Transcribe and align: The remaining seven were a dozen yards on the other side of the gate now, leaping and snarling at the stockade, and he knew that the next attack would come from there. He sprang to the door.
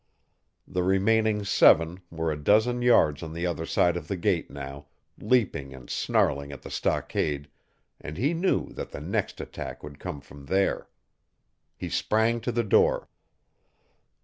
The 0.67 0.81
remaining 0.81 1.45
seven 1.45 1.99
were 2.09 2.31
a 2.31 2.35
dozen 2.35 2.81
yards 2.81 3.21
on 3.21 3.33
the 3.33 3.45
other 3.45 3.67
side 3.67 3.95
of 3.95 4.07
the 4.07 4.17
gate 4.17 4.49
now, 4.49 4.87
leaping 5.19 5.75
and 5.75 5.91
snarling 5.91 6.51
at 6.51 6.63
the 6.63 6.71
stockade, 6.71 7.47
and 7.99 8.17
he 8.17 8.33
knew 8.33 8.73
that 8.73 8.89
the 8.89 8.99
next 8.99 9.39
attack 9.39 9.83
would 9.83 9.99
come 9.99 10.19
from 10.19 10.47
there. 10.47 10.89
He 11.77 11.87
sprang 11.89 12.41
to 12.41 12.51
the 12.51 12.63
door. 12.63 13.09